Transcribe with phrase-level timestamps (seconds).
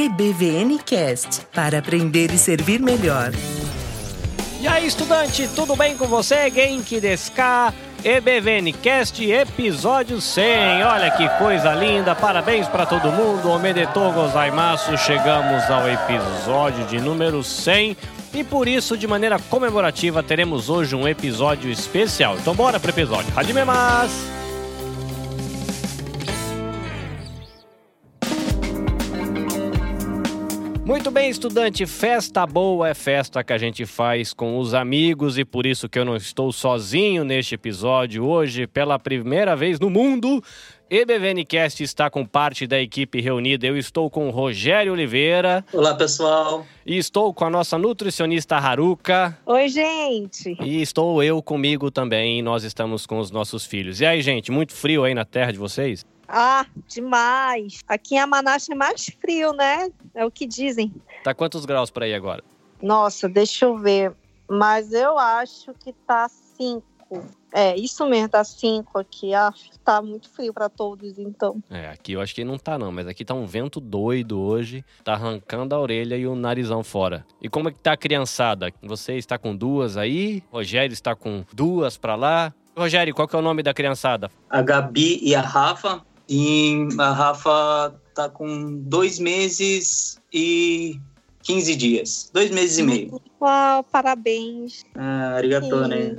[0.00, 3.32] EBVNcast para aprender e servir melhor.
[4.58, 6.48] E aí, estudante, tudo bem com você?
[6.48, 7.70] Genki desu ka?
[8.02, 10.84] EBVNcast episódio 100.
[10.84, 12.14] Olha que coisa linda.
[12.14, 13.50] Parabéns para todo mundo.
[13.50, 14.96] Omedetou gozaimasu.
[14.96, 17.94] Chegamos ao episódio de número 100.
[18.32, 22.38] E por isso, de maneira comemorativa, teremos hoje um episódio especial.
[22.38, 23.30] Então bora pro episódio.
[23.36, 24.39] Hajimemasu!
[30.90, 31.86] Muito bem, estudante.
[31.86, 35.96] Festa boa é festa que a gente faz com os amigos e por isso que
[35.96, 38.66] eu não estou sozinho neste episódio hoje.
[38.66, 40.42] Pela primeira vez no mundo,
[40.90, 43.68] EBVNcast está com parte da equipe reunida.
[43.68, 45.64] Eu estou com o Rogério Oliveira.
[45.72, 46.66] Olá, pessoal.
[46.84, 49.38] E estou com a nossa nutricionista Haruka.
[49.46, 50.56] Oi, gente.
[50.60, 52.42] E estou eu comigo também.
[52.42, 54.00] Nós estamos com os nossos filhos.
[54.00, 56.04] E aí, gente, muito frio aí na terra de vocês?
[56.32, 57.80] Ah, demais.
[57.88, 59.90] Aqui em Amanacha é mais frio, né?
[60.14, 60.94] É o que dizem.
[61.24, 62.44] Tá quantos graus por aí agora?
[62.80, 64.14] Nossa, deixa eu ver.
[64.48, 66.84] Mas eu acho que tá 5.
[67.52, 69.34] É, isso mesmo, tá 5 aqui.
[69.34, 69.52] Ah,
[69.84, 71.60] tá muito frio para todos, então.
[71.68, 74.84] É, aqui eu acho que não tá não, mas aqui tá um vento doido hoje,
[75.02, 77.26] tá arrancando a orelha e o narizão fora.
[77.42, 78.72] E como é que tá a criançada?
[78.82, 80.44] Você está com duas aí?
[80.52, 82.54] Rogério está com duas para lá?
[82.76, 84.30] Rogério, qual que é o nome da criançada?
[84.48, 86.02] A Gabi e a Rafa.
[86.30, 91.00] E a Rafa tá com dois meses e
[91.42, 92.30] 15 dias.
[92.32, 93.20] Dois meses e meio.
[93.40, 94.84] Uau, parabéns.
[94.94, 95.40] Ah,
[95.88, 96.14] né?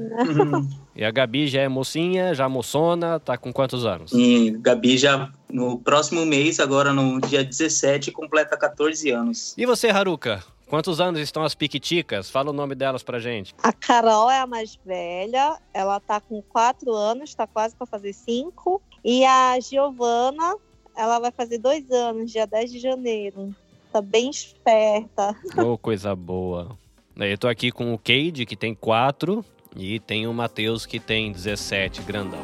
[0.94, 4.12] E a Gabi já é mocinha, já moçona, tá com quantos anos?
[4.12, 9.56] E Gabi já no próximo mês, agora no dia 17, completa 14 anos.
[9.58, 10.44] E você, Haruka?
[10.68, 12.30] Quantos anos estão as piquiticas?
[12.30, 13.56] Fala o nome delas pra gente.
[13.64, 18.14] A Carol é a mais velha, ela tá com 4 anos, tá quase para fazer
[18.14, 18.82] 5.
[19.04, 20.56] E a Giovana,
[20.96, 23.56] ela vai fazer dois anos, dia 10 de janeiro.
[23.92, 25.36] Tá bem esperta.
[25.58, 26.78] Oh, coisa boa.
[27.18, 29.44] Eu tô aqui com o Cade, que tem 4,
[29.76, 32.44] e tem o Matheus, que tem 17, grandão.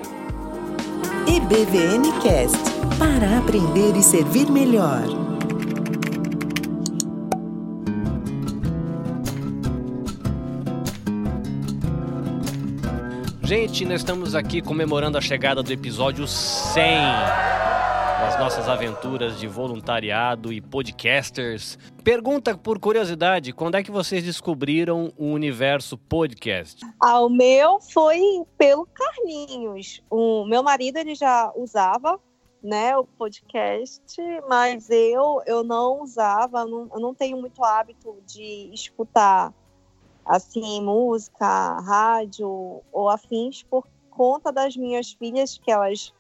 [1.28, 2.58] EBVNcast
[2.98, 5.27] para aprender e servir melhor.
[13.47, 16.84] Gente, nós estamos aqui comemorando a chegada do episódio 100
[18.19, 21.80] das nossas aventuras de voluntariado e podcasters.
[22.03, 26.86] Pergunta por curiosidade, quando é que vocês descobriram o universo podcast?
[27.02, 28.19] Ah, o meu foi
[28.57, 30.03] pelo Carlinhos.
[30.09, 32.19] O meu marido ele já usava,
[32.62, 34.03] né, o podcast,
[34.50, 39.53] mas eu eu não usava, não, eu não tenho muito hábito de escutar
[40.28, 46.14] assim, música, rádio ou afins por conta das minhas filhas que elas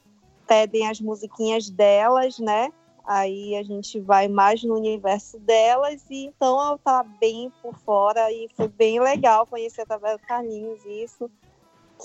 [0.47, 2.71] pedem as musiquinhas delas, né?
[3.05, 8.31] Aí a gente vai mais no universo delas e então eu tava bem por fora
[8.31, 11.29] e foi bem legal conhecer através do Carlinhos isso,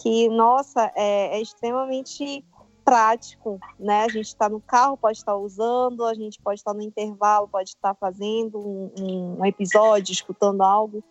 [0.01, 2.45] que nossa, é, é extremamente
[2.85, 4.05] prático, né?
[4.05, 7.71] A gente está no carro, pode estar usando, a gente pode estar no intervalo, pode
[7.71, 11.03] estar fazendo um, um episódio, escutando algo.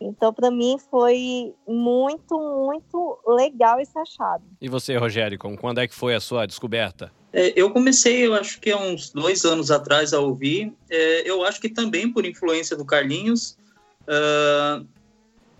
[0.00, 4.42] Então, para mim, foi muito, muito legal esse achado.
[4.60, 7.12] E você, Rogério, quando é que foi a sua descoberta?
[7.32, 10.72] É, eu comecei, eu acho que há uns dois anos atrás a ouvir.
[10.88, 13.58] É, eu acho que também por influência do Carlinhos.
[14.02, 14.86] Uh,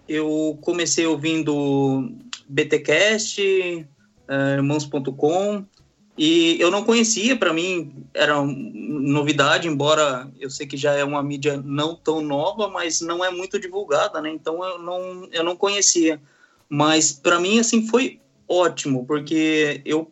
[0.08, 2.10] eu comecei ouvindo
[2.48, 3.86] BTcast,
[4.28, 5.64] uh, Irmãos.com,
[6.22, 11.22] e eu não conhecia, para mim era novidade, embora eu sei que já é uma
[11.22, 14.28] mídia não tão nova, mas não é muito divulgada, né?
[14.28, 16.20] Então eu não, eu não conhecia.
[16.68, 20.10] Mas para mim, assim, foi ótimo, porque eu,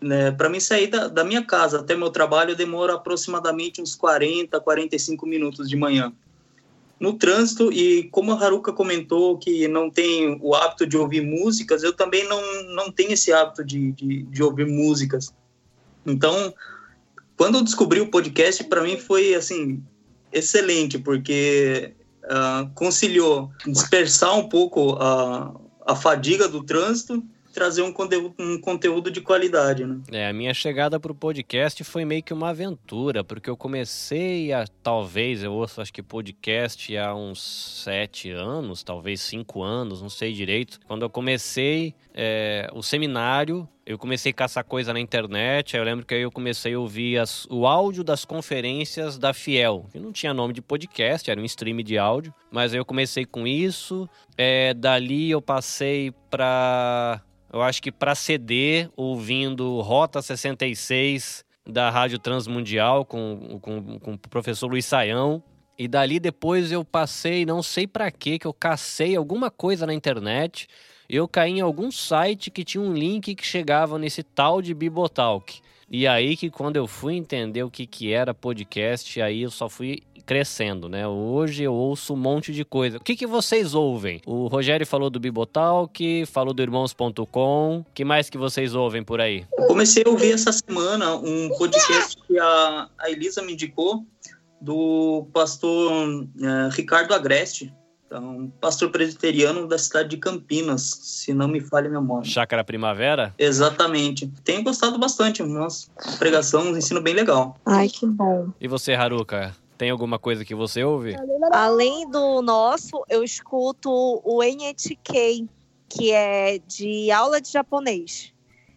[0.00, 4.58] né, para mim sair da, da minha casa até meu trabalho demora aproximadamente uns 40,
[4.58, 6.10] 45 minutos de manhã
[7.00, 11.82] no trânsito e como a Haruka comentou que não tem o hábito de ouvir músicas,
[11.82, 12.40] eu também não,
[12.74, 15.32] não tenho esse hábito de, de, de ouvir músicas.
[16.04, 16.52] Então,
[17.36, 19.82] quando eu descobri o podcast, para mim foi assim
[20.32, 25.54] excelente, porque uh, conciliou dispersar um pouco a,
[25.86, 27.22] a fadiga do trânsito
[27.58, 30.00] trazer um conteúdo, um conteúdo de qualidade, né?
[30.12, 34.52] É, a minha chegada para o podcast foi meio que uma aventura, porque eu comecei
[34.52, 40.08] a, talvez, eu ouço acho que podcast há uns sete anos, talvez cinco anos, não
[40.08, 40.78] sei direito.
[40.86, 45.84] Quando eu comecei é, o seminário, eu comecei a caçar coisa na internet, aí eu
[45.84, 49.98] lembro que aí eu comecei a ouvir as, o áudio das conferências da Fiel, que
[49.98, 53.48] não tinha nome de podcast, era um stream de áudio, mas aí eu comecei com
[53.48, 57.20] isso, é, dali eu passei para
[57.52, 64.18] eu acho que para CD, ouvindo Rota 66 da Rádio Transmundial com, com, com o
[64.18, 65.42] professor Luiz Saião.
[65.78, 69.94] E dali depois eu passei, não sei para quê, que eu cacei alguma coisa na
[69.94, 70.66] internet.
[71.08, 75.60] Eu caí em algum site que tinha um link que chegava nesse tal de Bibotalk.
[75.90, 79.68] E aí que quando eu fui entender o que, que era podcast, aí eu só
[79.68, 81.08] fui crescendo, né?
[81.08, 82.98] Hoje eu ouço um monte de coisa.
[82.98, 84.20] O que, que vocês ouvem?
[84.26, 87.82] O Rogério falou do Bibotalk, falou do Irmãos.com.
[87.94, 89.46] que mais que vocês ouvem por aí?
[89.56, 94.04] Eu comecei a ouvir essa semana um podcast que a, a Elisa me indicou
[94.60, 97.72] do pastor uh, Ricardo Agreste.
[98.08, 102.24] Então, pastor presbiteriano da cidade de Campinas, se não me falha a memória.
[102.24, 103.34] Chácara Primavera?
[103.38, 104.32] Exatamente.
[104.42, 107.58] Tenho gostado bastante, umas pregação, um ensino bem legal.
[107.66, 108.48] Ai, que bom.
[108.58, 109.54] E você, Haruka?
[109.76, 111.16] Tem alguma coisa que você ouve?
[111.52, 113.90] Além do nosso, eu escuto
[114.24, 115.46] o NHK,
[115.86, 118.32] que é de aula de japonês.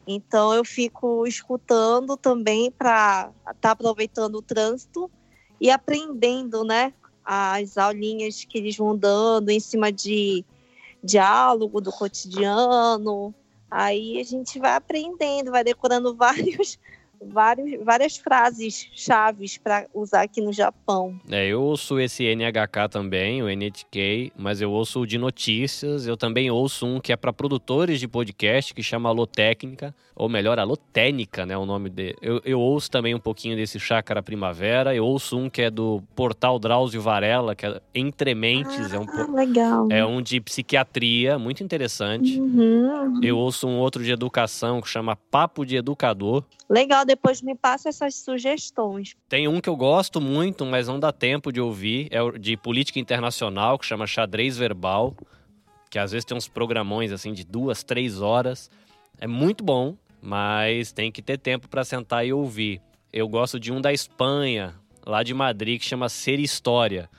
[0.06, 5.10] Então eu fico escutando também para estar tá aproveitando o trânsito
[5.60, 6.94] e aprendendo, né?
[7.24, 10.44] As aulinhas que eles vão dando em cima de
[11.04, 13.34] diálogo do cotidiano.
[13.70, 16.80] Aí a gente vai aprendendo, vai decorando vários
[17.22, 21.20] vários, várias frases chaves para usar aqui no Japão.
[21.30, 26.08] É, eu ouço esse NHK também, o NHK, mas eu ouço o de notícias.
[26.08, 30.30] Eu também ouço um que é para produtores de podcast, que chama Alô Técnica, ou
[30.30, 31.58] melhor, Alô Técnica, né?
[31.58, 32.16] O nome dele.
[32.22, 34.96] Eu, eu ouço também um pouquinho desse Chácara Primavera.
[34.96, 38.94] Eu ouço um que é do portal Drauzio Varela, que é Entre Mentes.
[38.94, 39.88] Ah, é um, legal.
[39.90, 42.40] É um de psiquiatria, muito interessante.
[42.40, 43.20] Uhum.
[43.24, 46.44] Eu ouço um outro de educação que chama Papo de Educador.
[46.70, 49.16] Legal, depois me passa essas sugestões.
[49.28, 53.00] Tem um que eu gosto muito, mas não dá tempo de ouvir, é de política
[53.00, 55.14] internacional, que chama Xadrez Verbal,
[55.90, 58.72] que às vezes tem uns programões assim de duas, três horas.
[59.20, 62.82] É muito bom, mas tem que ter tempo para sentar e ouvir.
[63.12, 64.74] Eu gosto de um da Espanha,
[65.06, 67.10] lá de Madrid, que chama Ser História.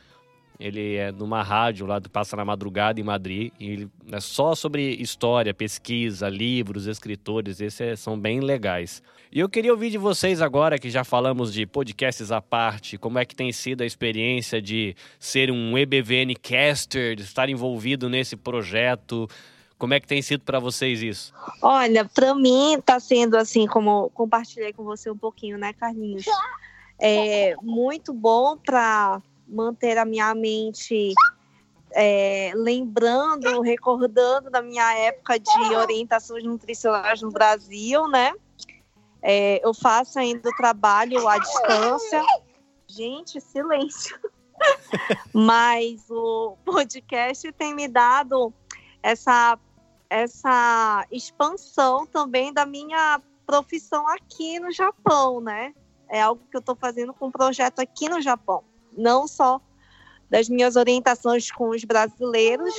[0.58, 3.52] Ele é numa rádio lá do Passa na Madrugada em Madrid.
[3.58, 7.60] E ele é só sobre história, pesquisa, livros, escritores.
[7.60, 9.02] Esses são bem legais.
[9.30, 13.18] E eu queria ouvir de vocês agora, que já falamos de podcasts à parte, como
[13.18, 18.36] é que tem sido a experiência de ser um EBVN caster, de estar envolvido nesse
[18.36, 19.26] projeto.
[19.78, 21.32] Como é que tem sido para vocês isso?
[21.60, 26.24] Olha, para mim está sendo assim, como compartilhei com você um pouquinho, né, Carlinhos?
[27.00, 29.20] É muito bom para
[29.52, 31.12] manter a minha mente
[31.94, 38.32] é, lembrando, recordando da minha época de orientações nutricionais no Brasil, né?
[39.20, 42.22] É, eu faço ainda o trabalho à distância.
[42.88, 44.18] Gente, silêncio.
[45.32, 48.52] Mas o podcast tem me dado
[49.02, 49.58] essa,
[50.08, 55.74] essa expansão também da minha profissão aqui no Japão, né?
[56.08, 58.64] É algo que eu estou fazendo com um projeto aqui no Japão
[58.96, 59.60] não só
[60.30, 62.74] das minhas orientações com os brasileiros,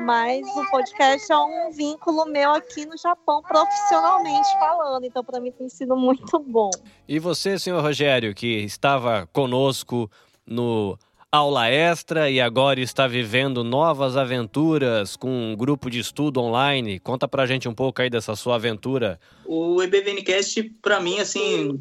[0.00, 5.04] mas o podcast é um vínculo meu aqui no Japão, profissionalmente falando.
[5.04, 6.70] Então, para mim, tem sido muito bom.
[7.08, 10.10] E você, senhor Rogério, que estava conosco
[10.44, 10.98] no
[11.30, 16.98] aula extra e agora está vivendo novas aventuras com um grupo de estudo online.
[16.98, 19.20] Conta pra gente um pouco aí dessa sua aventura.
[19.44, 21.78] O EBVNcast, para mim, assim,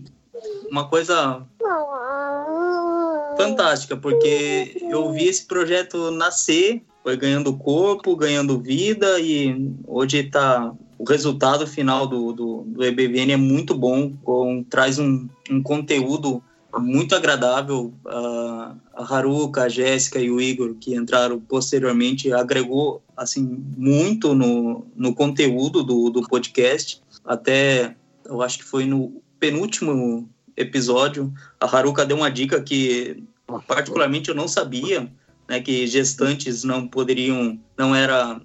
[0.69, 1.45] uma coisa
[3.35, 10.73] fantástica, porque eu vi esse projeto nascer, foi ganhando corpo, ganhando vida e hoje está
[10.97, 16.41] o resultado final do, do, do EBVN é muito bom, com, traz um, um conteúdo
[16.79, 17.93] muito agradável.
[18.05, 24.85] Uh, a Haruka, a Jéssica e o Igor, que entraram posteriormente, agregou assim muito no,
[24.95, 27.01] no conteúdo do, do podcast.
[27.23, 33.23] Até eu acho que foi no penúltimo episódio, a Haruka deu uma dica que
[33.67, 35.11] particularmente eu não sabia,
[35.47, 38.41] né, que gestantes não poderiam, não era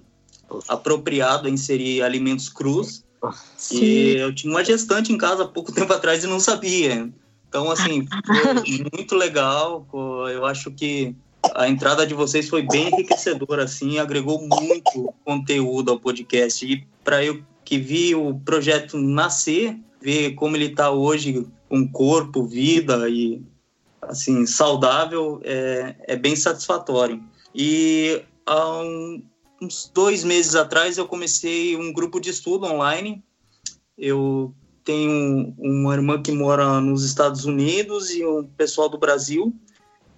[0.67, 3.03] apropriado inserir alimentos crus.
[3.55, 3.83] Sim.
[3.83, 7.09] E eu tinha uma gestante em casa há pouco tempo atrás e não sabia.
[7.47, 9.87] Então, assim, foi muito legal.
[10.31, 11.15] Eu acho que
[11.55, 16.65] a entrada de vocês foi bem enriquecedora, assim, agregou muito conteúdo ao podcast.
[16.65, 22.45] E para eu que vi o projeto nascer, ver como ele está hoje com corpo,
[22.45, 23.41] vida e
[24.01, 27.23] assim saudável é, é bem satisfatório.
[27.53, 29.23] E há um,
[29.61, 33.23] uns dois meses atrás eu comecei um grupo de estudo online.
[33.97, 34.53] Eu
[34.83, 39.53] tenho uma irmã que mora nos Estados Unidos e um pessoal do Brasil.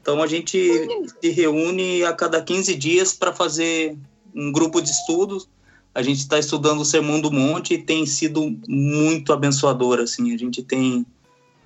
[0.01, 0.87] Então a gente
[1.21, 3.97] se reúne a cada 15 dias para fazer
[4.33, 5.47] um grupo de estudos.
[5.95, 9.99] A gente está estudando o Sermão do Monte e tem sido muito abençoador.
[9.99, 11.05] Assim, a gente tem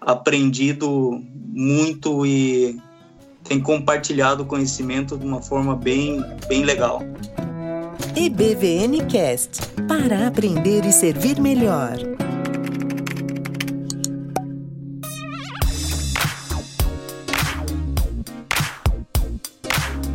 [0.01, 2.77] aprendido muito e
[3.45, 7.01] tem compartilhado o conhecimento de uma forma bem, bem legal.
[8.17, 11.97] EBVN Cast para aprender e servir melhor.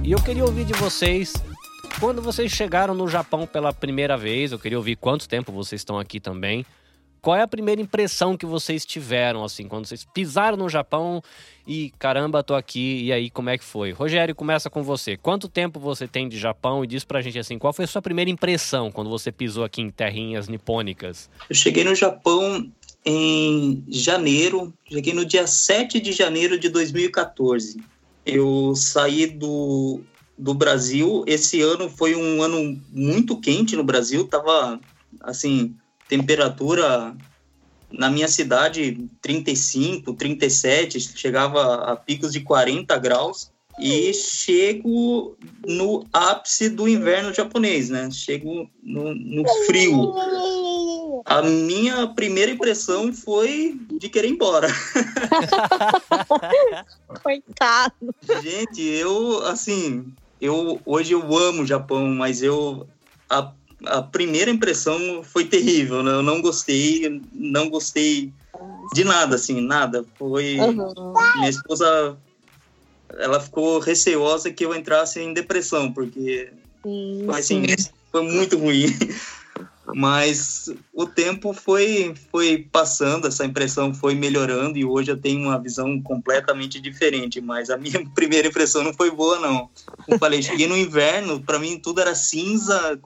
[0.05, 1.33] E eu queria ouvir de vocês
[2.03, 6.01] quando vocês chegaram no Japão pela primeira vez, eu queria ouvir quanto tempo vocês estão
[6.01, 6.67] aqui também.
[7.21, 11.23] Qual é a primeira impressão que vocês tiveram, assim, quando vocês pisaram no Japão
[11.65, 13.93] e caramba, tô aqui, e aí como é que foi?
[13.93, 15.17] Rogério, começa com você.
[15.17, 18.03] Quanto tempo você tem de Japão e diz pra gente assim, qual foi a sua
[18.03, 21.31] primeira impressão quando você pisou aqui em terrinhas nipônicas?
[21.49, 22.69] Eu cheguei no Japão
[23.05, 27.81] em janeiro, cheguei no dia 7 de janeiro de 2014.
[28.27, 30.01] Eu saí do,
[30.37, 31.25] do Brasil.
[31.27, 34.81] Esse ano foi um ano muito quente no Brasil, tava
[35.21, 35.75] assim,
[36.09, 37.15] temperatura
[37.91, 45.37] na minha cidade 35, 37, chegava a picos de 40 graus e chego
[45.67, 48.11] no ápice do inverno japonês, né?
[48.11, 50.15] Chego no, no frio.
[51.25, 54.69] A minha primeira impressão foi de querer ir embora.
[57.23, 58.15] Coitado.
[58.43, 62.87] Gente, eu assim, eu hoje eu amo o Japão, mas eu
[63.31, 63.53] a
[63.87, 66.13] a primeira impressão foi terrível, né?
[66.13, 68.33] Eu não gostei, não gostei
[68.95, 70.05] de nada, assim, nada.
[70.19, 70.59] Foi.
[70.59, 71.15] Uhum.
[71.37, 72.17] Minha esposa,
[73.19, 76.51] ela ficou receosa que eu entrasse em depressão, porque.
[76.85, 77.63] Sim, assim,
[78.11, 78.87] foi muito ruim.
[79.95, 85.61] Mas o tempo foi, foi passando, essa impressão foi melhorando e hoje eu tenho uma
[85.61, 87.41] visão completamente diferente.
[87.41, 89.69] Mas a minha primeira impressão não foi boa, não.
[90.05, 92.99] Como falei, cheguei no inverno, para mim tudo era cinza,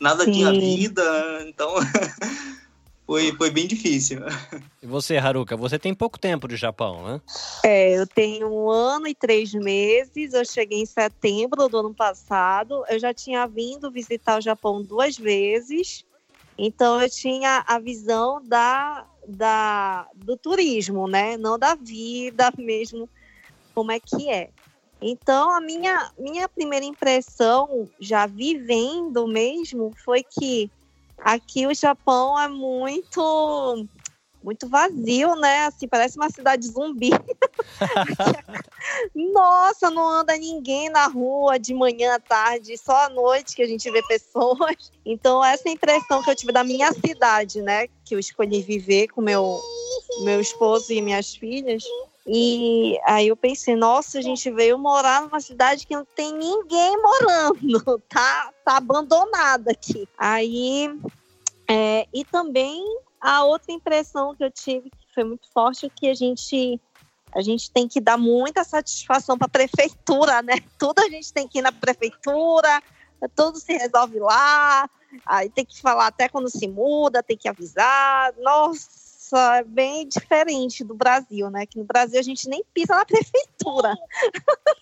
[0.00, 0.32] nada Sim.
[0.32, 1.74] tinha vida, então
[3.06, 4.20] foi, foi bem difícil.
[4.82, 7.20] E você, Haruka, você tem pouco tempo de Japão, né?
[7.64, 10.32] É, eu tenho um ano e três meses.
[10.32, 12.84] Eu cheguei em setembro do ano passado.
[12.88, 16.04] Eu já tinha vindo visitar o Japão duas vezes.
[16.58, 21.36] Então eu tinha a visão da, da do turismo, né?
[21.36, 23.08] Não da vida mesmo,
[23.74, 24.50] como é que é.
[25.00, 30.70] Então a minha minha primeira impressão, já vivendo mesmo, foi que
[31.18, 33.86] Aqui o Japão é muito
[34.44, 35.64] muito vazio, né?
[35.64, 37.10] Assim, parece uma cidade zumbi.
[39.32, 43.66] Nossa, não anda ninguém na rua de manhã à tarde, só à noite que a
[43.66, 44.92] gente vê pessoas.
[45.06, 47.88] Então, essa é impressão que eu tive da minha cidade, né?
[48.04, 49.58] Que eu escolhi viver com meu,
[50.22, 51.82] meu esposo e minhas filhas.
[52.26, 56.96] E aí eu pensei, nossa, a gente veio morar numa cidade que não tem ninguém
[56.96, 60.08] morando, tá, tá abandonada aqui.
[60.16, 60.88] Aí,
[61.68, 62.82] é, e também
[63.20, 66.80] a outra impressão que eu tive, que foi muito forte, é que a gente
[67.34, 70.54] a gente tem que dar muita satisfação para a prefeitura, né?
[70.78, 72.80] Tudo a gente tem que ir na prefeitura,
[73.34, 74.88] tudo se resolve lá,
[75.24, 78.32] aí tem que falar até quando se muda, tem que avisar.
[78.38, 78.88] Nossa,
[79.32, 81.66] é bem diferente do Brasil, né?
[81.66, 83.94] Que no Brasil a gente nem pisa na prefeitura.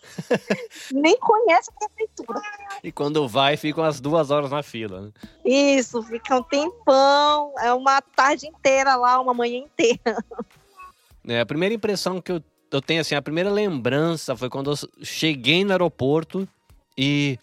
[0.93, 2.41] nem conhece a prefeitura.
[2.83, 5.03] E quando vai, ficam as duas horas na fila.
[5.03, 5.13] Né?
[5.45, 10.25] Isso, fica um tempão, é uma tarde inteira lá, uma manhã inteira.
[11.27, 15.05] É, a primeira impressão que eu, eu tenho, assim, a primeira lembrança foi quando eu
[15.05, 16.49] cheguei no aeroporto
[16.97, 17.39] e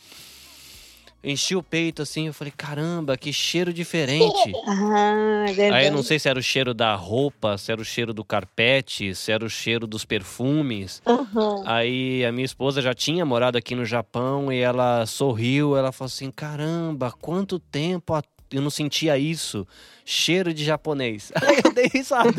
[1.24, 4.54] enchi o peito assim, eu falei, caramba, que cheiro diferente.
[4.92, 7.86] Ah, é Aí eu não sei se era o cheiro da roupa, se era o
[7.86, 11.02] cheiro do carpete, se era o cheiro dos perfumes.
[11.06, 11.64] Uhum.
[11.66, 16.08] Aí a minha esposa já tinha morado aqui no Japão e ela sorriu, ela falou
[16.08, 18.14] assim, caramba, quanto tempo
[18.52, 19.68] eu não sentia isso,
[20.06, 21.32] cheiro de japonês.
[21.42, 22.34] Aí eu dei risada.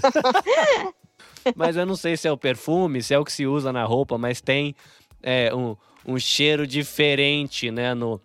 [1.55, 3.85] mas eu não sei se é o perfume, se é o que se usa na
[3.85, 4.75] roupa, mas tem
[5.23, 8.21] é, um, um cheiro diferente, né, no,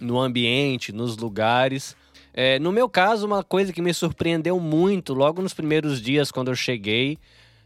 [0.00, 1.96] no ambiente, nos lugares.
[2.32, 6.48] É, no meu caso, uma coisa que me surpreendeu muito logo nos primeiros dias quando
[6.48, 7.18] eu cheguei,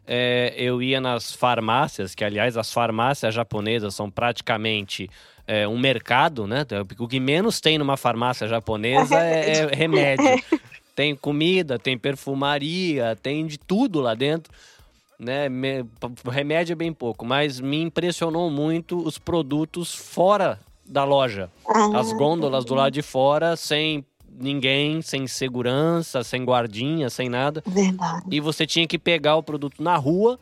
[0.07, 5.11] é, eu ia nas farmácias, que aliás as farmácias japonesas são praticamente
[5.47, 6.65] é, um mercado, né?
[6.99, 10.25] O que menos tem numa farmácia japonesa é, é remédio.
[10.95, 14.53] Tem comida, tem perfumaria, tem de tudo lá dentro.
[15.19, 15.49] Né?
[16.31, 20.59] remédio é bem pouco, mas me impressionou muito os produtos fora
[20.91, 21.51] da loja.
[21.67, 27.63] Ah, As gôndolas do lado de fora, sem ninguém, sem segurança, sem guardinha, sem nada.
[27.67, 28.25] Verdade.
[28.31, 30.39] E você tinha que pegar o produto na rua,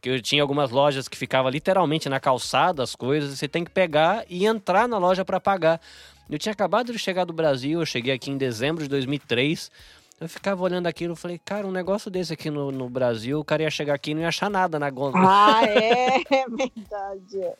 [0.00, 3.70] que eu tinha algumas lojas que ficava literalmente na calçada as coisas, você tem que
[3.70, 5.80] pegar e entrar na loja para pagar.
[6.28, 9.70] Eu tinha acabado de chegar do Brasil, eu cheguei aqui em dezembro de 2003.
[10.20, 13.44] Eu ficava olhando aquilo e falei, cara, um negócio desse aqui no, no Brasil, o
[13.44, 15.24] cara ia chegar aqui e não ia achar nada na gôndola.
[15.28, 17.52] Ah, é, é verdade.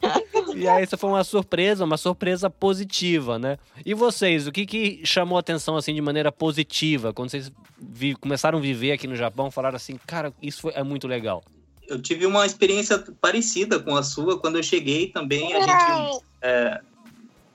[0.54, 3.58] E aí isso foi uma surpresa, uma surpresa positiva, né?
[3.84, 8.14] E vocês, o que, que chamou a atenção assim de maneira positiva quando vocês vi,
[8.14, 9.50] começaram a viver aqui no Japão?
[9.50, 11.42] Falaram assim, cara, isso foi, é muito legal.
[11.88, 15.54] Eu tive uma experiência parecida com a sua quando eu cheguei também.
[15.54, 16.80] A gente, é,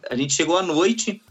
[0.10, 1.22] a gente chegou à noite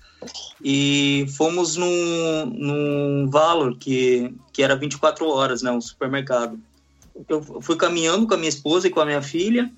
[0.63, 5.71] e fomos num, num Valor que, que era 24 horas, né?
[5.71, 6.59] Um supermercado.
[7.29, 9.71] Eu fui caminhando com a minha esposa e com a minha filha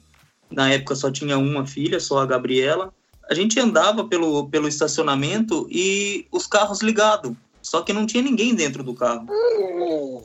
[0.50, 2.92] na época só tinha uma filha, só a Gabriela.
[3.28, 8.54] A gente andava pelo, pelo estacionamento e os carros ligados, só que não tinha ninguém
[8.54, 9.26] dentro do carro.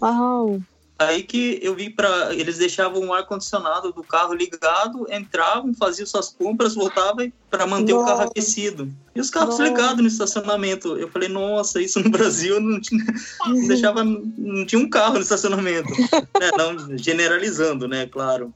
[0.01, 0.61] Uau.
[1.01, 6.05] Aí que eu vi para eles deixavam o ar condicionado do carro ligado, entravam, faziam
[6.05, 8.87] suas compras, voltavam para manter o carro aquecido.
[9.15, 9.63] E os carros nossa.
[9.63, 10.95] ligados no estacionamento.
[10.97, 13.03] Eu falei, nossa, isso no Brasil não tinha,
[13.47, 15.89] não deixava, não tinha um carro no estacionamento.
[16.39, 18.53] é, não generalizando, né, claro.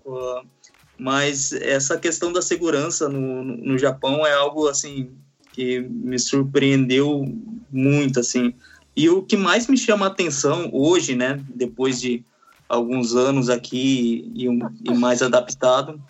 [0.97, 5.11] Mas essa questão da segurança no, no Japão é algo assim
[5.51, 7.25] que me surpreendeu
[7.71, 8.53] muito assim.
[8.95, 12.23] E o que mais me chama a atenção hoje, né, depois de
[12.67, 14.45] alguns anos aqui e,
[14.83, 16.01] e mais adaptado,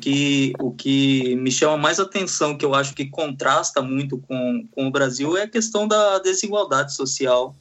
[0.00, 4.86] que o que me chama mais atenção, que eu acho que contrasta muito com, com
[4.86, 7.54] o Brasil, é a questão da desigualdade social.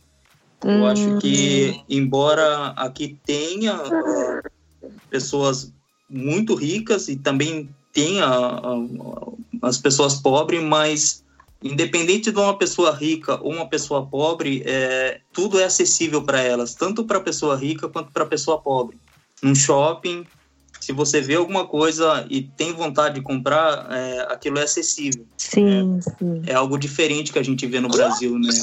[0.64, 0.88] Eu hum.
[0.88, 3.80] acho que, embora aqui tenha
[5.10, 5.74] pessoas
[6.10, 8.78] muito ricas e também tem a, a,
[9.62, 11.24] as pessoas pobres, mas
[11.64, 16.76] independente de uma pessoa rica ou uma pessoa pobre, é, tudo é acessível para elas,
[16.76, 18.98] tanto para a pessoa rica quanto para a pessoa pobre.
[19.42, 20.26] Num shopping,
[20.80, 25.26] se você vê alguma coisa e tem vontade de comprar, é, aquilo é acessível.
[25.38, 26.42] Sim, é, sim.
[26.46, 28.54] É algo diferente que a gente vê no Brasil, né?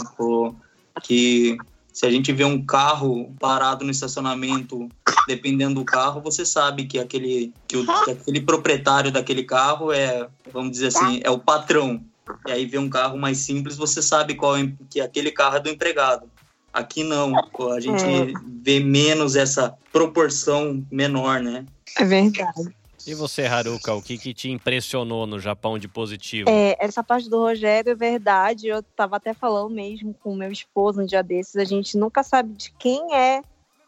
[1.02, 1.56] que
[1.94, 4.88] se a gente vê um carro parado no estacionamento,
[5.28, 10.26] dependendo do carro, você sabe que aquele, que, o, que aquele proprietário daquele carro é,
[10.52, 12.04] vamos dizer assim, é o patrão.
[12.48, 15.60] E aí vê um carro mais simples, você sabe qual é, que aquele carro é
[15.60, 16.28] do empregado.
[16.72, 17.32] Aqui não,
[17.72, 18.32] a gente é.
[18.60, 21.64] vê menos essa proporção menor, né?
[21.96, 22.74] É verdade.
[23.06, 26.48] E você, Haruka, o que, que te impressionou no Japão de positivo?
[26.48, 28.68] É, essa parte do Rogério é verdade.
[28.68, 31.56] Eu tava até falando mesmo com meu esposo um dia desses.
[31.56, 33.42] A gente nunca sabe de quem é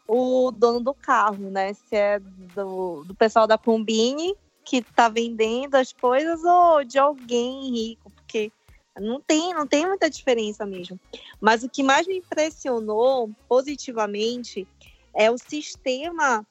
[0.07, 1.73] o dono do carro, né?
[1.73, 7.71] Se é do, do pessoal da Combine que tá vendendo as coisas ou de alguém
[7.71, 8.51] rico, porque
[8.99, 10.99] não tem, não tem muita diferença mesmo.
[11.39, 14.67] Mas o que mais me impressionou positivamente
[15.13, 16.45] é o sistema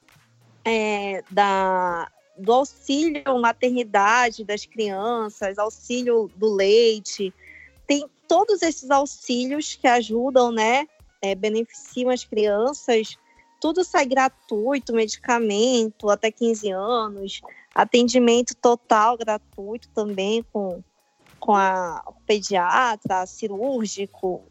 [0.64, 7.33] é, da, do auxílio maternidade das crianças, auxílio do leite,
[7.87, 10.87] tem todos esses auxílios que ajudam, né,
[11.22, 13.16] é, beneficiam as crianças,
[13.61, 17.40] tudo sai gratuito, medicamento até 15 anos,
[17.75, 20.83] atendimento total gratuito também com,
[21.40, 24.42] com a pediatra, cirúrgico.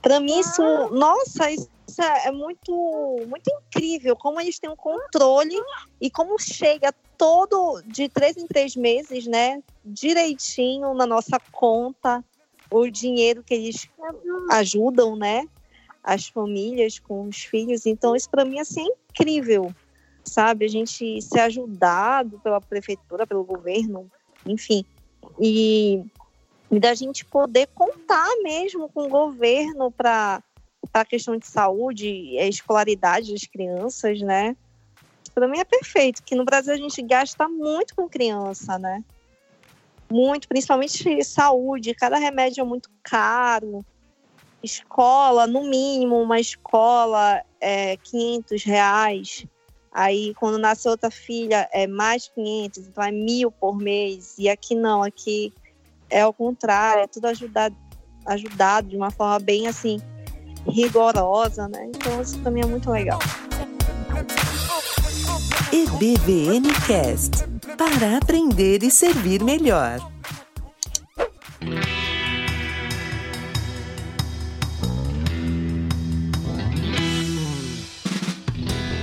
[0.00, 5.56] Para mim isso, nossa, isso é, muito, muito incrível como eles têm um controle
[6.00, 9.62] e como chega todo de três em três meses, né?
[9.84, 12.24] Direitinho na nossa conta,
[12.70, 13.88] o dinheiro que eles
[14.50, 15.46] ajudam, né?
[16.02, 17.86] As famílias com os filhos.
[17.86, 19.72] Então, isso para mim assim, é incrível,
[20.24, 20.64] sabe?
[20.64, 24.10] A gente ser ajudado pela prefeitura, pelo governo,
[24.46, 24.84] enfim.
[25.40, 26.04] E
[26.70, 30.42] da gente poder contar mesmo com o governo para
[30.92, 34.56] a questão de saúde, a escolaridade das crianças, né?
[35.34, 39.02] para mim é perfeito, que no Brasil a gente gasta muito com criança, né?
[40.10, 43.84] Muito, principalmente saúde, cada remédio é muito caro.
[44.62, 49.46] Escola, no mínimo, uma escola é 500 reais.
[49.90, 54.34] Aí, quando nasce outra filha, é mais 500, então é mil por mês.
[54.38, 55.52] E aqui não, aqui
[56.10, 57.76] é o contrário, é tudo ajudado,
[58.26, 59.98] ajudado de uma forma bem, assim,
[60.68, 61.86] rigorosa, né?
[61.88, 63.18] Então, isso também é muito legal.
[65.72, 67.44] EBVN Cast
[67.76, 69.98] para aprender e servir melhor.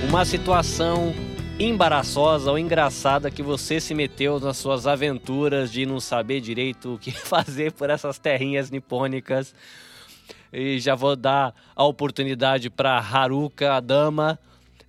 [0.08, 1.14] Uma situação
[1.58, 6.98] embaraçosa ou engraçada que você se meteu nas suas aventuras de não saber direito o
[6.98, 9.54] que fazer por essas terrinhas nipônicas.
[10.52, 14.38] E já vou dar a oportunidade para Haruka, a dama,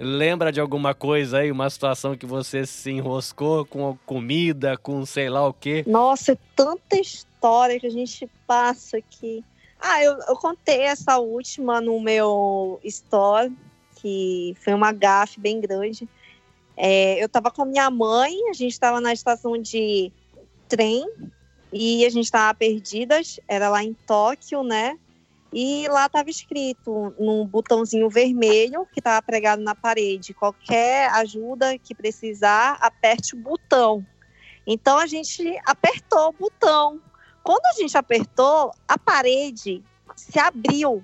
[0.04, 5.30] Lembra de alguma coisa aí, uma situação que você se enroscou com comida, com sei
[5.30, 5.84] lá o quê?
[5.86, 9.46] Nossa, é tanta história que a gente passa aqui.
[9.80, 13.56] Ah, eu, eu contei essa última no meu store,
[13.98, 16.10] que foi uma gafe bem grande.
[16.76, 20.12] É, eu estava com a minha mãe, a gente estava na estação de
[20.68, 21.08] trem
[21.72, 24.98] e a gente estava perdidas, era lá em Tóquio, né?
[25.54, 31.94] E lá estava escrito num botãozinho vermelho que estava pregado na parede: qualquer ajuda que
[31.94, 34.06] precisar, aperte o botão.
[34.66, 37.02] Então a gente apertou o botão.
[37.44, 39.84] Quando a gente apertou, a parede
[40.16, 41.04] se abriu.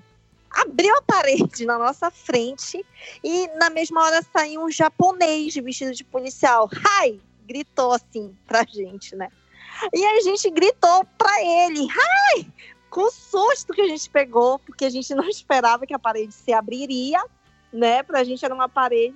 [0.50, 2.84] Abriu a parede na nossa frente
[3.22, 6.70] e na mesma hora saiu um japonês vestido de policial.
[7.00, 7.20] Ai!
[7.46, 9.28] Gritou assim pra gente, né?
[9.92, 11.86] E a gente gritou pra ele,
[12.34, 12.46] ai!
[12.90, 16.32] Com o susto que a gente pegou, porque a gente não esperava que a parede
[16.32, 17.22] se abriria,
[17.72, 18.02] né?
[18.02, 19.14] Pra gente era uma parede.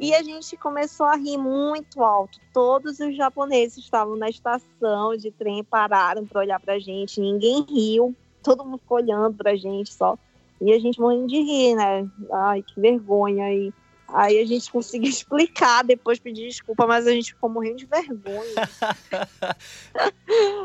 [0.00, 2.40] E a gente começou a rir muito alto.
[2.52, 7.20] Todos os japoneses estavam na estação de trem, pararam para olhar pra gente.
[7.20, 10.18] Ninguém riu, todo mundo ficou olhando pra gente só.
[10.60, 12.08] E a gente morrendo de rir, né?
[12.32, 13.52] Ai, que vergonha.
[13.52, 13.72] E
[14.08, 18.54] aí a gente conseguiu explicar, depois pedir desculpa, mas a gente ficou morrendo de vergonha.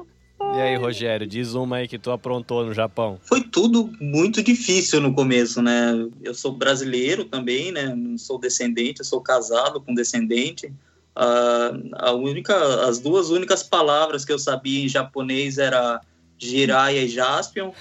[0.40, 3.20] E aí, Rogério, diz uma aí que tu aprontou no Japão.
[3.24, 5.94] Foi tudo muito difícil no começo, né?
[6.24, 7.94] Eu sou brasileiro também, né?
[7.96, 10.68] Não sou descendente, eu sou casado com descendente.
[11.16, 12.56] Uh, a única,
[12.88, 16.00] as duas únicas palavras que eu sabia em japonês era
[16.38, 17.72] Jiraiya e Jaspion.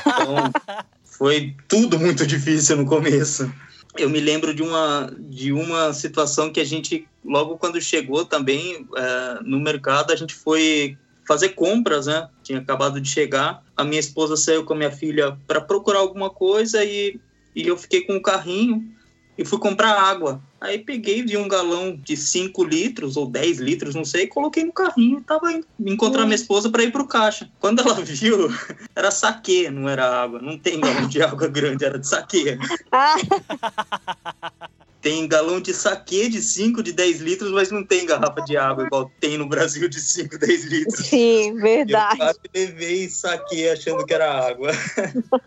[0.00, 0.52] Então,
[1.04, 3.50] foi tudo muito difícil no começo.
[3.96, 8.82] Eu me lembro de uma, de uma situação que a gente, logo quando chegou também
[8.82, 12.28] uh, no mercado, a gente foi fazer compras, né?
[12.42, 13.62] Tinha acabado de chegar.
[13.76, 17.20] A minha esposa saiu com a minha filha para procurar alguma coisa e,
[17.54, 18.96] e eu fiquei com o um carrinho
[19.38, 20.40] e fui comprar água.
[20.60, 24.72] Aí peguei, vi um galão de 5 litros ou 10 litros, não sei, coloquei no
[24.72, 27.50] carrinho e tava indo encontrar minha esposa para ir pro caixa.
[27.60, 28.48] Quando ela viu,
[28.94, 30.40] era saque, não era água.
[30.40, 32.58] Não tem galão de água grande, era de saque.
[35.06, 38.84] tem galão de saque de 5, de 10 litros, mas não tem garrafa de água
[38.84, 41.06] igual tem no Brasil de 5, 10 litros.
[41.06, 42.20] Sim, verdade.
[42.20, 44.72] Eu levei saque achando que era água.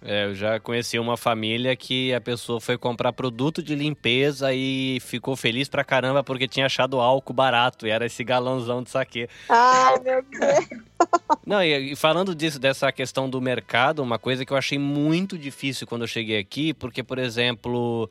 [0.00, 5.00] É, eu já conheci uma família que a pessoa foi comprar produto de limpeza e
[5.00, 9.28] ficou feliz pra caramba porque tinha achado álcool barato e era esse galãozão de saque.
[9.48, 10.68] Ai, meu Deus.
[11.44, 15.36] Não, e, e falando disso, dessa questão do mercado, uma coisa que eu achei muito
[15.36, 18.08] difícil quando eu cheguei aqui, porque, por exemplo,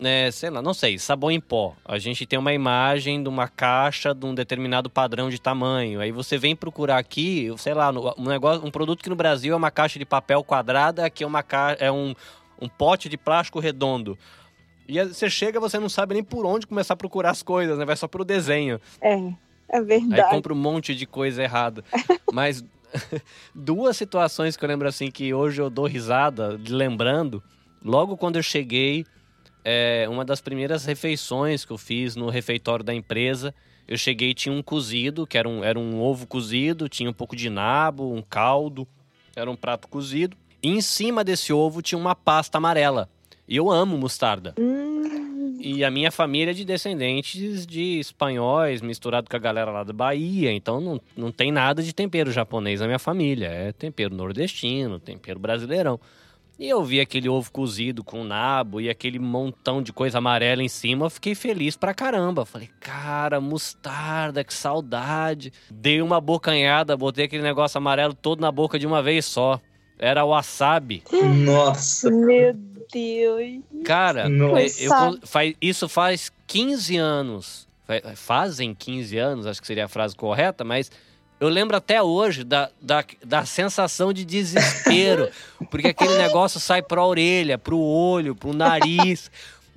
[0.00, 1.74] é, sei lá, não sei, sabão em pó.
[1.84, 6.00] A gente tem uma imagem de uma caixa de um determinado padrão de tamanho.
[6.00, 9.56] Aí você vem procurar aqui, sei lá, um negócio, um produto que no Brasil é
[9.56, 11.76] uma caixa de papel quadrada, aqui é uma ca...
[11.80, 12.14] é um,
[12.60, 14.16] um pote de plástico redondo.
[14.86, 17.84] E você chega, você não sabe nem por onde começar a procurar as coisas, né?
[17.84, 18.80] Vai só pro desenho.
[19.00, 19.32] É,
[19.68, 20.20] é verdade.
[20.22, 21.84] Aí compra um monte de coisa errada.
[22.32, 22.64] Mas
[23.54, 27.42] duas situações que eu lembro assim que hoje eu dou risada, lembrando.
[27.84, 29.04] Logo quando eu cheguei,
[29.64, 33.54] é, uma das primeiras refeições que eu fiz no refeitório da empresa.
[33.86, 37.12] Eu cheguei e tinha um cozido, que era um, era um ovo cozido, tinha um
[37.12, 38.86] pouco de nabo, um caldo,
[39.34, 40.36] era um prato cozido.
[40.62, 43.08] E em cima desse ovo tinha uma pasta amarela.
[43.46, 44.54] E eu amo mostarda.
[44.58, 44.98] Hum.
[45.60, 49.92] E a minha família é de descendentes de espanhóis, misturado com a galera lá da
[49.92, 50.52] Bahia.
[50.52, 53.46] Então não, não tem nada de tempero japonês na minha família.
[53.46, 55.98] É tempero nordestino, tempero brasileirão.
[56.58, 60.68] E eu vi aquele ovo cozido com nabo e aquele montão de coisa amarela em
[60.68, 62.44] cima, eu fiquei feliz pra caramba.
[62.44, 65.52] Falei, cara, mostarda, que saudade.
[65.70, 69.60] Dei uma bocanhada, botei aquele negócio amarelo todo na boca de uma vez só.
[70.00, 71.04] Era wasabi.
[71.44, 72.10] Nossa.
[72.10, 72.54] Meu
[72.92, 73.60] Deus.
[73.84, 74.82] Cara, Nossa.
[74.82, 77.68] eu, faz, isso faz 15 anos.
[78.16, 80.90] Fazem 15 anos, acho que seria a frase correta, mas
[81.40, 85.28] eu lembro até hoje da, da, da sensação de desespero,
[85.70, 89.30] porque aquele negócio sai pra orelha, pro olho, pro nariz.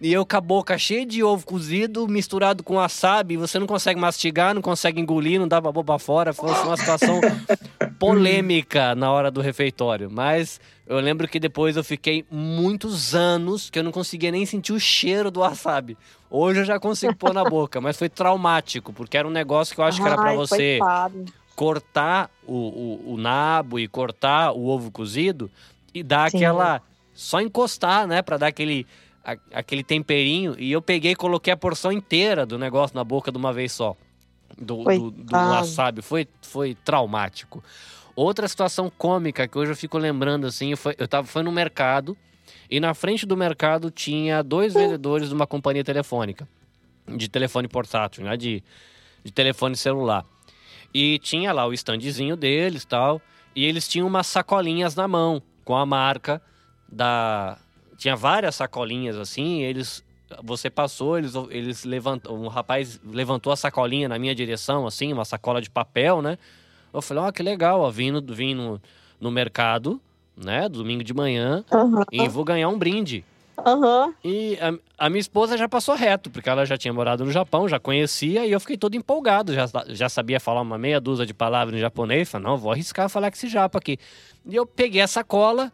[0.04, 4.00] E eu com a boca cheia de ovo cozido, misturado com wasabi, você não consegue
[4.00, 6.34] mastigar, não consegue engolir, não dá pra pôr pra fora.
[6.34, 7.21] Foi uma situação
[8.00, 10.10] polêmica na hora do refeitório.
[10.10, 14.74] Mas eu lembro que depois eu fiquei muitos anos que eu não conseguia nem sentir
[14.74, 15.95] o cheiro do wasabi.
[16.32, 19.82] Hoje eu já consigo pôr na boca, mas foi traumático, porque era um negócio que
[19.82, 21.26] eu acho que era Ai, você coitado.
[21.62, 25.47] Cortar o, o, o nabo e cortar o ovo cozido
[25.93, 26.38] e dar Sim.
[26.38, 26.82] aquela.
[27.13, 28.24] Só encostar, né?
[28.24, 28.88] Pra dar aquele,
[29.24, 30.56] a- aquele temperinho.
[30.58, 33.74] E eu peguei e coloquei a porção inteira do negócio na boca de uma vez
[33.74, 33.95] só.
[34.58, 35.50] Do, do, do Coitado.
[35.52, 36.02] wasabi.
[36.02, 37.63] Foi, foi traumático.
[38.15, 42.17] Outra situação cômica que hoje eu fico lembrando assim, foi, eu tava, foi no mercado
[42.71, 46.47] e na frente do mercado tinha dois vendedores de uma companhia telefônica,
[47.08, 48.63] de telefone portátil, né, de,
[49.24, 50.26] de telefone celular.
[50.93, 53.21] E tinha lá o standzinho deles tal.
[53.56, 56.41] E eles tinham umas sacolinhas na mão com a marca
[56.91, 57.58] da.
[57.97, 60.04] Tinha várias sacolinhas assim, eles.
[60.43, 62.38] Você passou, eles, eles levantou.
[62.38, 66.38] Um rapaz levantou a sacolinha na minha direção, assim, uma sacola de papel, né?
[66.93, 68.82] Eu falei, ó, oh, que legal, ó, vim, no, vim no,
[69.19, 69.99] no mercado,
[70.36, 70.69] né?
[70.69, 72.06] Domingo de manhã, Aham.
[72.12, 73.25] e vou ganhar um brinde.
[73.65, 74.13] Aham.
[74.24, 77.67] E a, a minha esposa já passou reto, porque ela já tinha morado no Japão,
[77.67, 79.54] já conhecia, e eu fiquei todo empolgado.
[79.54, 82.30] Já, já sabia falar uma meia dúzia de palavras em japonês.
[82.30, 83.97] Falei, não, vou arriscar falar com esse japa aqui.
[84.45, 85.71] E eu peguei a sacola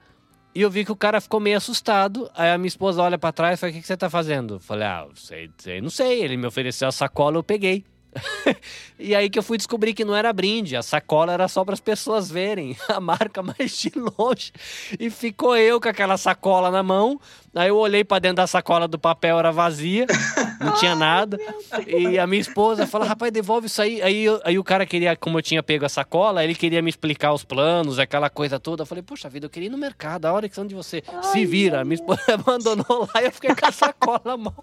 [0.53, 2.29] e eu vi que o cara ficou meio assustado.
[2.35, 4.55] Aí a minha esposa olha pra trás e fala, o que, que você tá fazendo?
[4.55, 6.23] Eu falei, ah, sei, sei, não sei.
[6.23, 7.83] Ele me ofereceu a sacola, eu peguei.
[8.99, 11.73] e aí que eu fui descobrir que não era brinde, a sacola era só para
[11.73, 14.51] as pessoas verem a marca mais de longe.
[14.99, 17.19] E ficou eu com aquela sacola na mão.
[17.55, 20.05] Aí eu olhei para dentro da sacola do papel, era vazia,
[20.59, 21.37] não tinha nada.
[21.87, 24.01] E a minha esposa falou: rapaz, devolve isso aí.
[24.01, 26.89] Aí, eu- aí o cara queria, como eu tinha pego a sacola, ele queria me
[26.89, 28.83] explicar os planos, aquela coisa toda.
[28.83, 31.45] Eu falei: poxa vida, eu queria ir no mercado, a hora que onde você se
[31.45, 31.83] vira.
[31.83, 34.53] Minha esposa abandonou lá e eu fiquei com a sacola na mão.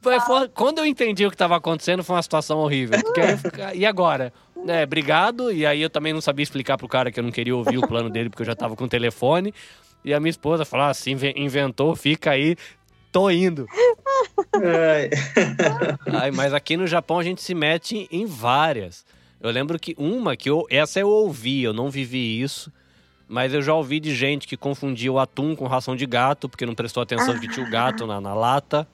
[0.00, 2.98] Foi- foi- quando eu entendi o que estava acontecendo, foi uma situação horrível.
[3.38, 4.32] Fica- e agora?
[4.66, 5.52] É, obrigado.
[5.52, 7.86] E aí eu também não sabia explicar pro cara que eu não queria ouvir o
[7.86, 9.52] plano dele, porque eu já tava com o telefone.
[10.04, 12.56] E a minha esposa falou: ah, se inve- inventou, fica aí.
[13.14, 13.68] Tô indo.
[14.52, 15.10] Ai.
[16.20, 19.06] Ai, mas aqui no Japão a gente se mete em várias.
[19.40, 20.66] Eu lembro que uma que eu.
[20.68, 22.72] Essa eu ouvi, eu não vivi isso.
[23.28, 26.66] Mas eu já ouvi de gente que confundia o atum com ração de gato, porque
[26.66, 28.84] não prestou atenção que tinha o gato na, na lata.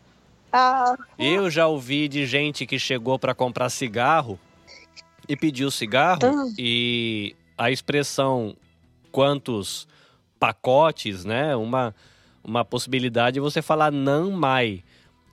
[0.53, 4.39] Ah, Eu já ouvi de gente que chegou para comprar cigarro
[5.27, 6.53] e pediu cigarro Ah.
[6.59, 8.55] e a expressão
[9.11, 9.89] quantos
[10.39, 11.57] pacotes, né?
[11.57, 11.95] Uma,
[12.43, 14.83] uma possibilidade é você falar não mai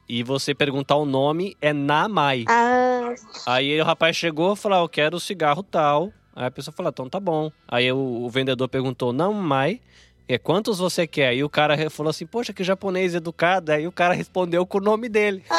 [0.10, 2.46] e você perguntar o nome é na mai.
[2.48, 3.14] ah,
[3.46, 6.12] Aí o rapaz chegou e falou: "Ah, Eu quero cigarro tal.
[6.36, 7.52] Aí a pessoa falou: Então tá bom.
[7.68, 9.82] Aí o, o vendedor perguntou: Não mai.
[10.30, 11.30] É, quantos você quer?
[11.30, 13.72] Aí o cara falou assim: Poxa, que japonês educado.
[13.72, 15.44] Aí o cara respondeu com o nome dele.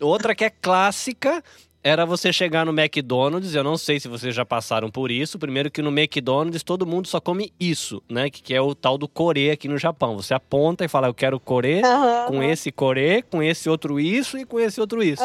[0.00, 1.42] Outra que é clássica
[1.84, 3.54] era você chegar no McDonald's.
[3.54, 5.38] Eu não sei se vocês já passaram por isso.
[5.38, 8.30] Primeiro que no McDonald's todo mundo só come isso, né?
[8.30, 10.16] Que, que é o tal do core aqui no Japão.
[10.16, 11.82] Você aponta e fala: Eu quero core
[12.26, 15.22] com esse core, com esse outro isso e com esse outro isso.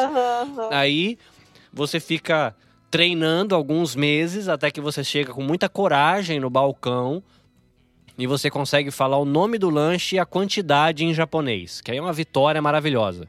[0.70, 1.16] Aí
[1.72, 2.54] você fica
[2.90, 7.22] treinando alguns meses até que você chega com muita coragem no balcão
[8.18, 11.96] e você consegue falar o nome do lanche e a quantidade em japonês, que aí
[11.96, 13.26] é uma vitória maravilhosa.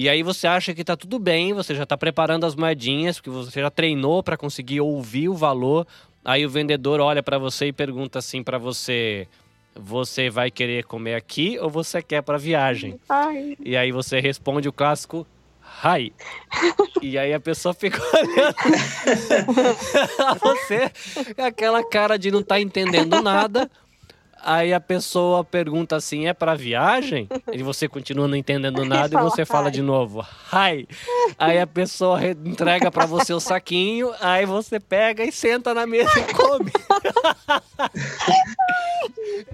[0.00, 3.30] E aí você acha que tá tudo bem, você já tá preparando as moedinhas, porque
[3.30, 5.84] você já treinou para conseguir ouvir o valor.
[6.24, 9.26] Aí o vendedor olha para você e pergunta assim para você:
[9.74, 12.96] você vai querer comer aqui ou você quer para viagem?
[13.08, 15.26] Ai, E aí você responde o clássico
[15.84, 16.12] Hi.
[17.02, 18.54] E aí a pessoa fica olhando
[20.40, 20.92] você
[21.42, 23.68] aquela cara de não estar entendendo nada.
[24.44, 27.28] Aí a pessoa pergunta assim: é para viagem?
[27.52, 30.86] E você continua não entendendo nada e você fala de novo: hi.
[31.38, 35.86] Aí a pessoa re- entrega para você o saquinho, aí você pega e senta na
[35.86, 36.70] mesa e come.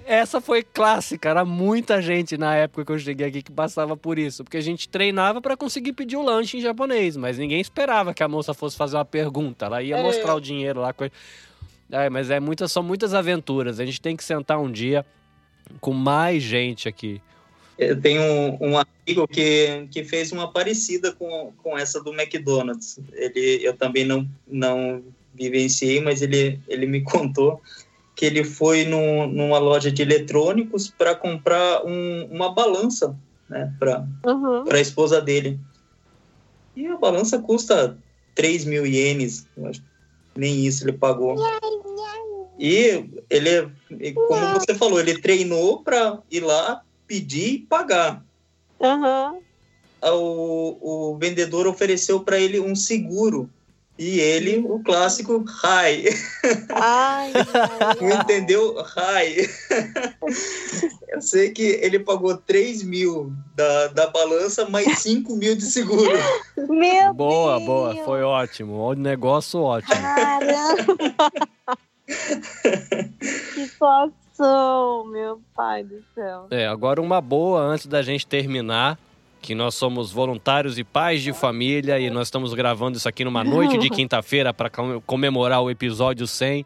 [0.07, 4.19] Essa foi clássica, era muita gente na época que eu cheguei aqui que passava por
[4.19, 8.13] isso, porque a gente treinava para conseguir pedir o lanche em japonês, mas ninguém esperava
[8.15, 10.03] que a moça fosse fazer uma pergunta, ela ia É.
[10.03, 10.93] mostrar o dinheiro lá.
[11.95, 15.07] É, mas é muitas, são muitas aventuras, a gente tem que sentar um dia
[15.81, 17.23] com mais gente aqui.
[17.79, 22.99] Eu tenho um, um amigo que, que fez uma parecida com, com essa do McDonald's.
[23.13, 25.03] Ele, eu também não, não
[25.35, 27.63] vivenciei, mas ele, ele me contou
[28.17, 33.17] que ele foi num, numa loja de eletrônicos para comprar um- uma balança
[33.49, 34.65] né, para uhum.
[34.69, 35.61] a esposa dele.
[36.75, 37.97] E a balança custa
[38.35, 39.87] 3 mil ienes, eu acho que
[40.37, 41.37] nem isso ele pagou.
[42.59, 43.71] E ele,
[44.15, 48.25] como você falou, ele treinou para ir lá, pedir e pagar.
[48.81, 49.39] Aham.
[50.03, 53.49] O, o vendedor ofereceu para ele um seguro.
[53.99, 56.09] E ele, o clássico, hi.
[56.71, 57.33] Ai,
[58.01, 58.77] Não entendeu?
[58.81, 59.49] Hi.
[61.09, 66.19] Eu sei que ele pagou 3 mil da, da balança, mais 5 mil de seguro.
[66.69, 67.67] Meu boa, Deus.
[67.67, 70.03] boa, foi ótimo, o negócio ótimo.
[70.03, 71.47] Caramba!
[72.07, 73.67] que
[74.35, 76.47] situação, meu pai do céu.
[76.51, 78.99] É, agora uma boa antes da gente terminar,
[79.41, 83.45] que nós somos voluntários e pais de família e nós estamos gravando isso aqui numa
[83.45, 84.71] noite de quinta-feira para
[85.07, 86.65] comemorar o episódio 100.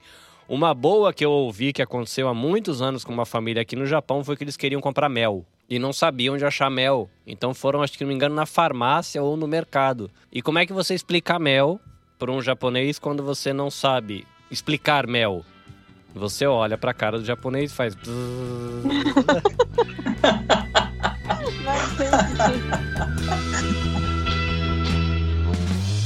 [0.48, 3.85] Uma boa que eu ouvi que aconteceu há muitos anos com uma família aqui no
[3.85, 7.11] Japão foi que eles queriam comprar mel e não sabiam onde achar mel.
[7.27, 10.11] Então foram, acho que não me engano, na farmácia ou no mercado.
[10.33, 11.79] E como é que você explica mel
[12.18, 15.44] para um japonês quando você não sabe explicar mel?
[16.14, 17.96] Você olha para a cara do japonês e faz.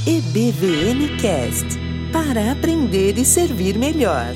[0.05, 1.79] EBVN Cast
[2.11, 4.33] para aprender e servir melhor.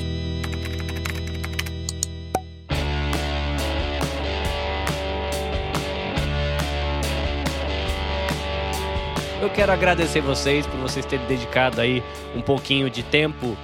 [9.40, 12.02] Eu quero agradecer vocês por vocês terem dedicado aí
[12.34, 13.56] um pouquinho de tempo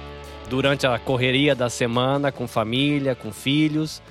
[0.49, 4.01] durante a correria da semana com família, com filhos.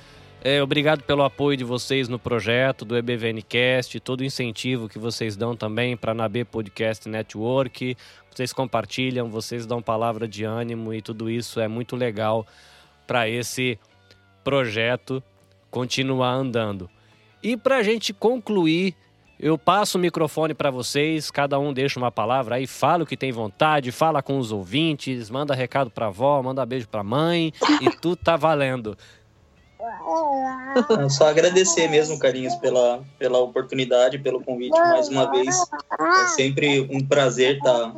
[0.43, 5.35] É, obrigado pelo apoio de vocês no projeto do EBVNcast, todo o incentivo que vocês
[5.35, 7.97] dão também para a NAB Podcast Network.
[8.29, 12.45] Vocês compartilham, vocês dão palavra de ânimo e tudo isso é muito legal
[13.07, 13.79] para esse
[14.43, 15.23] projeto
[15.71, 16.89] continuar andando.
[17.41, 18.95] E para a gente concluir
[19.39, 23.17] eu passo o microfone para vocês, cada um deixa uma palavra aí, fala o que
[23.17, 27.89] tem vontade, fala com os ouvintes, manda recado para avó, manda beijo para mãe e
[27.97, 28.97] tudo tá valendo.
[31.09, 35.55] Só agradecer mesmo, Carinhos, pela, pela oportunidade, pelo convite mais uma vez.
[35.99, 37.95] É sempre um prazer estar tá,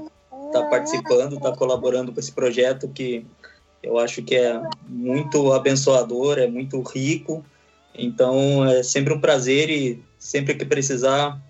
[0.51, 3.25] tá participando, estar tá colaborando com esse projeto que
[3.81, 7.45] eu acho que é muito abençoador, é muito rico.
[7.95, 11.41] Então é sempre um prazer e sempre que precisar,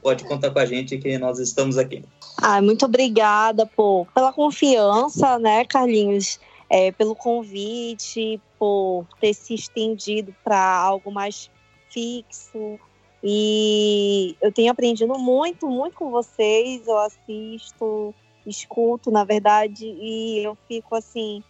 [0.00, 2.04] pode contar com a gente que nós estamos aqui.
[2.40, 6.38] Ah, muito obrigada por, pela confiança, né, Carlinhos?
[6.68, 11.50] É, pelo convite, por ter se estendido para algo mais
[11.90, 12.78] fixo.
[13.22, 16.86] E eu tenho aprendido muito, muito com vocês.
[16.86, 18.14] Eu assisto,
[18.46, 21.42] escuto, na verdade, e eu fico assim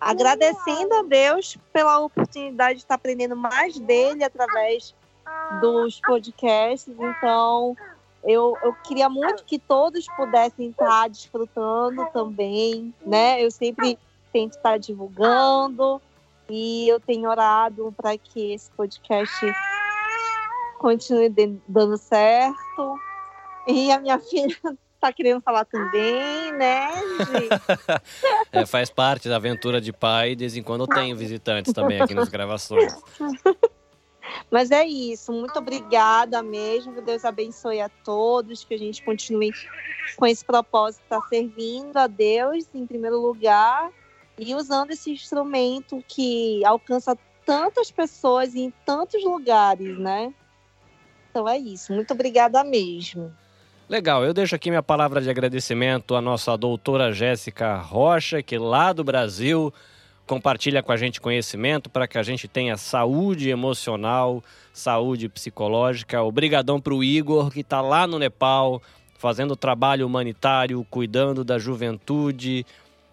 [0.00, 4.94] agradecendo a Deus pela oportunidade de estar aprendendo mais dele através
[5.60, 6.94] dos podcasts.
[6.98, 7.76] Então,
[8.24, 13.42] eu, eu queria muito que todos pudessem estar desfrutando também, né?
[13.42, 13.98] Eu sempre
[14.32, 16.00] tento estar divulgando
[16.48, 19.46] e eu tenho orado para que esse podcast
[20.78, 21.32] continue
[21.66, 22.98] dando certo.
[23.66, 24.56] E a minha filha
[25.00, 26.88] tá querendo falar também, né,
[28.50, 32.00] é, faz parte da aventura de pai, de vez em quando eu tenho visitantes também
[32.00, 32.94] aqui nas gravações.
[34.50, 36.94] Mas é isso, muito obrigada mesmo.
[36.94, 39.52] Que Deus abençoe a todos, que a gente continue
[40.16, 43.90] com esse propósito, tá servindo a Deus em primeiro lugar
[44.38, 50.32] e usando esse instrumento que alcança tantas pessoas em tantos lugares, né?
[51.30, 51.92] Então é isso.
[51.92, 53.32] Muito obrigada mesmo.
[53.88, 58.92] Legal, eu deixo aqui minha palavra de agradecimento à nossa doutora Jéssica Rocha, que lá
[58.92, 59.72] do Brasil
[60.26, 66.22] compartilha com a gente conhecimento para que a gente tenha saúde emocional, saúde psicológica.
[66.22, 68.82] Obrigadão para o Igor, que está lá no Nepal,
[69.18, 72.66] fazendo trabalho humanitário, cuidando da juventude,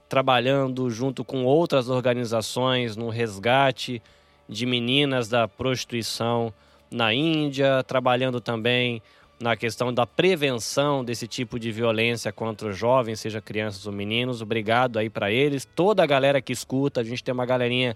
[0.10, 4.02] trabalhando junto com outras organizações no resgate
[4.50, 6.54] de meninas da prostituição
[6.92, 9.02] na Índia, trabalhando também
[9.44, 14.42] na questão da prevenção desse tipo de violência contra os jovens, seja crianças ou meninos.
[14.42, 17.02] Obrigado aí para eles, toda a galera que escuta.
[17.02, 17.94] A gente tem uma galerinha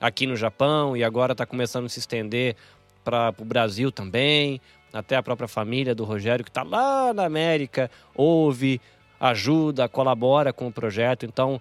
[0.00, 2.56] aqui no Japão e agora está começando a se estender
[3.04, 4.60] para o Brasil também.
[4.92, 8.80] Até a própria família do Rogério, que está lá na América, ouve,
[9.20, 11.24] ajuda, colabora com o projeto.
[11.24, 11.60] Então,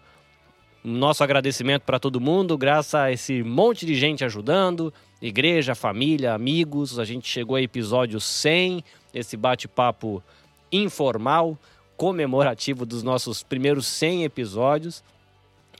[0.84, 6.98] nosso agradecimento para todo mundo, graças a esse monte de gente ajudando, igreja, família, amigos.
[6.98, 8.84] A gente chegou a episódio 100
[9.18, 10.24] esse bate-papo
[10.72, 11.58] informal,
[11.96, 15.04] comemorativo dos nossos primeiros 100 episódios.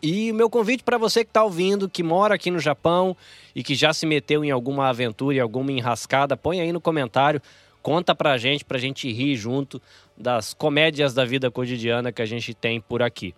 [0.02, 3.16] E o meu convite para você que está ouvindo, que mora aqui no Japão
[3.56, 7.42] e que já se meteu em alguma aventura, em alguma enrascada, põe aí no comentário,
[7.82, 9.82] conta pra gente, pra gente rir junto
[10.16, 13.34] das comédias da vida cotidiana que a gente tem por aqui.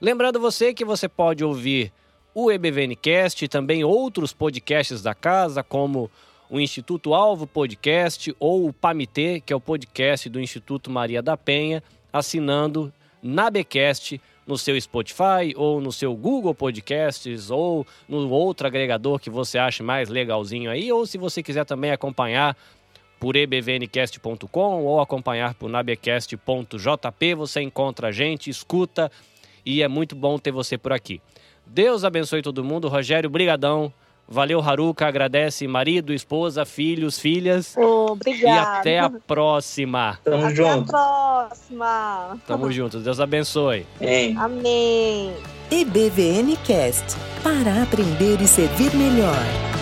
[0.00, 1.92] Lembrando você que você pode ouvir
[2.34, 6.10] o EBVNcast e também outros podcasts da casa, como
[6.50, 11.36] o Instituto Alvo Podcast ou o PAMITê, que é o podcast do Instituto Maria da
[11.36, 11.82] Penha,
[12.12, 12.92] assinando
[13.22, 19.28] na Becast no seu Spotify ou no seu Google Podcasts ou no outro agregador que
[19.28, 22.56] você ache mais legalzinho aí, ou se você quiser também acompanhar
[23.20, 29.10] por ebvncast.com ou acompanhar por nabecast.jp, você encontra a gente, escuta
[29.66, 31.20] e é muito bom ter você por aqui.
[31.66, 32.88] Deus abençoe todo mundo.
[32.88, 33.92] Rogério, brigadão
[34.28, 35.06] Valeu, Haruka.
[35.06, 37.74] Agradece marido, esposa, filhos, filhas.
[37.76, 38.46] Obrigada.
[38.46, 40.18] E até a próxima.
[40.22, 40.68] Tamo até junto.
[40.94, 42.38] Até a próxima.
[42.46, 42.98] Tamo junto.
[42.98, 43.86] Deus abençoe.
[44.00, 44.36] Amém.
[44.36, 45.32] Amém.
[45.70, 49.77] EBVN Cast para aprender e servir melhor.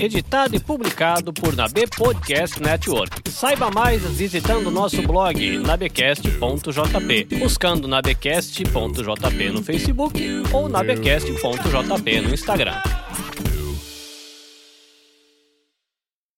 [0.00, 3.30] Editado e publicado por Nabe Podcast Network.
[3.30, 10.18] Saiba mais visitando nosso blog nabecast.jp, buscando nabecast.jp no Facebook
[10.52, 12.80] ou nabecast.jp no Instagram.